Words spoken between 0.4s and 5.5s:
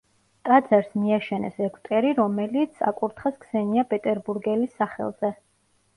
ტაძარს მიაშენეს ეგვტერი, რომელიც აკურთხეს ქსენია პეტერბურგელის სახელზე.